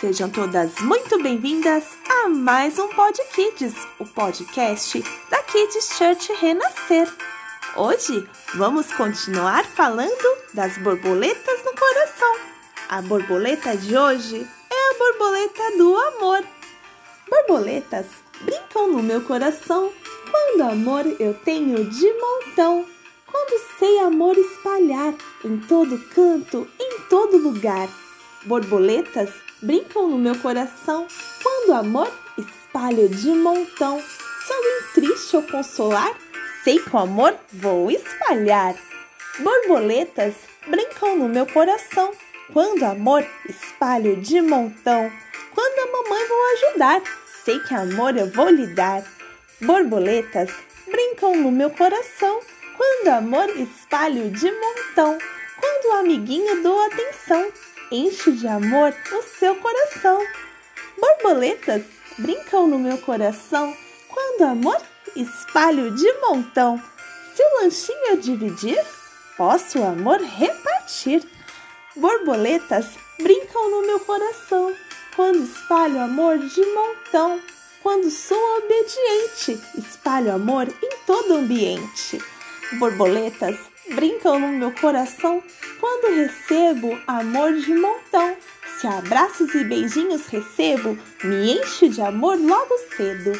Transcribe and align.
Sejam 0.00 0.30
todas 0.30 0.78
muito 0.78 1.20
bem-vindas 1.20 1.84
a 2.08 2.28
mais 2.28 2.78
um 2.78 2.88
Pod 2.90 3.20
Kids, 3.34 3.74
o 3.98 4.04
podcast 4.04 5.04
da 5.28 5.42
Kids 5.42 5.88
Church 5.98 6.32
Renascer. 6.34 7.12
Hoje 7.74 8.28
vamos 8.54 8.92
continuar 8.92 9.64
falando 9.64 10.38
das 10.54 10.78
borboletas 10.78 11.64
no 11.64 11.72
coração. 11.74 12.36
A 12.88 13.02
borboleta 13.02 13.76
de 13.76 13.96
hoje 13.96 14.46
é 14.70 14.94
a 14.94 14.98
borboleta 14.98 15.76
do 15.76 15.96
amor. 15.96 16.44
Borboletas 17.28 18.06
brincam 18.40 18.92
no 18.92 19.02
meu 19.02 19.22
coração 19.22 19.92
quando 20.30 20.70
amor 20.70 21.04
eu 21.18 21.34
tenho 21.34 21.84
de 21.90 22.12
montão. 22.12 22.86
Quando 23.26 23.60
sei 23.80 23.98
amor 23.98 24.38
espalhar 24.38 25.12
em 25.44 25.58
todo 25.58 25.98
canto, 26.14 26.68
em 26.78 27.00
todo 27.10 27.36
lugar. 27.36 27.88
Borboletas 28.44 29.30
brincam 29.60 30.08
no 30.08 30.18
meu 30.18 30.36
coração 30.38 31.06
quando 31.42 31.72
amor 31.72 32.10
espalho 32.38 33.08
de 33.08 33.30
montão. 33.30 34.00
Se 34.00 34.52
alguém 34.52 34.82
triste 34.94 35.36
ou 35.36 35.42
consolar, 35.42 36.16
sei 36.62 36.78
que 36.78 36.94
o 36.94 36.98
amor 36.98 37.34
vou 37.52 37.90
espalhar. 37.90 38.74
Borboletas 39.40 40.34
brincam 40.68 41.16
no 41.16 41.28
meu 41.28 41.46
coração 41.46 42.12
quando 42.52 42.84
amor 42.84 43.26
espalho 43.48 44.16
de 44.16 44.40
montão. 44.40 45.10
Quando 45.54 45.78
a 45.80 45.92
mamãe 45.92 46.28
vou 46.28 46.44
ajudar, 46.52 47.02
sei 47.44 47.58
que 47.60 47.74
amor 47.74 48.16
eu 48.16 48.30
vou 48.30 48.48
lhe 48.48 48.68
dar. 48.68 49.02
Borboletas 49.60 50.50
brincam 50.86 51.34
no 51.34 51.50
meu 51.50 51.70
coração 51.70 52.40
quando 52.76 53.08
amor 53.08 53.48
espalho 53.50 54.30
de 54.30 54.50
montão. 54.50 55.18
Quando 55.60 55.86
o 55.86 55.96
amiguinho 55.98 56.62
dou 56.62 56.80
atenção, 56.86 57.50
enche 57.90 58.32
de 58.32 58.46
amor 58.46 58.94
o 59.12 59.22
seu 59.38 59.56
coração. 59.56 60.20
Borboletas 60.98 61.82
brincam 62.18 62.66
no 62.66 62.78
meu 62.78 62.98
coração 62.98 63.76
quando 64.08 64.42
amor 64.42 64.80
espalho 65.14 65.90
de 65.92 66.12
montão. 66.20 66.82
Se 67.34 67.42
o 67.42 67.62
lanchinho 67.62 68.06
eu 68.08 68.16
dividir, 68.16 68.78
posso 69.36 69.78
o 69.78 69.86
amor 69.86 70.20
repartir. 70.20 71.22
Borboletas 71.96 72.86
brincam 73.20 73.70
no 73.70 73.86
meu 73.86 74.00
coração 74.00 74.74
quando 75.14 75.44
espalho 75.44 76.00
amor 76.00 76.38
de 76.38 76.64
montão. 76.66 77.40
Quando 77.82 78.10
sou 78.10 78.58
obediente, 78.58 79.60
espalho 79.76 80.34
amor 80.34 80.68
em 80.68 80.90
todo 81.06 81.34
ambiente. 81.34 82.20
Borboletas 82.74 83.56
brincam 83.94 84.38
no 84.38 84.48
meu 84.48 84.72
coração 84.72 85.42
quando 85.80 86.14
recebo 86.14 86.98
amor 87.06 87.54
de 87.54 87.74
montão. 87.74 88.36
Se 88.78 88.86
abraços 88.86 89.54
e 89.54 89.64
beijinhos 89.64 90.26
recebo, 90.26 90.98
me 91.24 91.58
encho 91.58 91.88
de 91.88 92.00
amor 92.00 92.38
logo 92.38 92.76
cedo. 92.96 93.32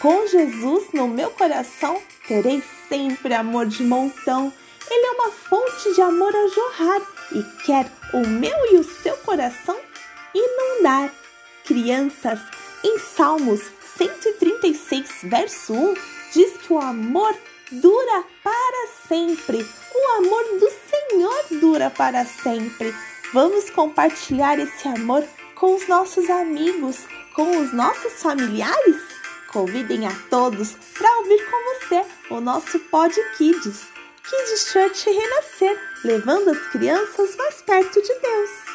Com 0.00 0.26
Jesus 0.26 0.92
no 0.92 1.08
meu 1.08 1.30
coração, 1.30 2.00
terei 2.26 2.62
sempre 2.88 3.34
amor 3.34 3.66
de 3.66 3.82
montão. 3.82 4.52
Ele 4.90 5.06
é 5.06 5.10
uma 5.10 5.30
fonte 5.30 5.94
de 5.94 6.00
amor 6.00 6.34
a 6.34 6.48
jorrar 6.48 7.02
e 7.32 7.42
quer 7.64 7.90
o 8.12 8.26
meu 8.26 8.72
e 8.72 8.76
o 8.76 8.84
seu 8.84 9.16
coração 9.18 9.76
inundar. 10.34 11.12
Crianças, 11.64 12.40
em 12.84 12.98
Salmos 12.98 13.60
136, 13.96 15.22
verso 15.24 15.72
1, 15.72 15.94
diz 16.32 16.56
que 16.58 16.72
o 16.72 16.78
amor 16.78 17.34
dura 17.72 18.24
para 18.42 18.88
sempre. 19.08 19.66
Para 21.98 22.24
sempre. 22.24 22.94
Vamos 23.34 23.68
compartilhar 23.68 24.58
esse 24.58 24.88
amor 24.88 25.22
com 25.54 25.74
os 25.74 25.86
nossos 25.88 26.30
amigos, 26.30 27.04
com 27.34 27.58
os 27.60 27.74
nossos 27.74 28.22
familiares? 28.22 28.96
Convidem 29.48 30.06
a 30.06 30.12
todos 30.30 30.76
para 30.96 31.18
ouvir 31.18 31.44
com 31.50 31.74
você 31.74 32.04
o 32.30 32.40
nosso 32.40 32.78
Pod 32.78 33.14
Kids. 33.36 33.88
Kids 34.22 34.68
Church 34.72 35.10
Renascer, 35.10 35.78
levando 36.04 36.50
as 36.50 36.58
crianças 36.68 37.36
mais 37.36 37.60
perto 37.62 38.00
de 38.00 38.14
Deus. 38.20 38.67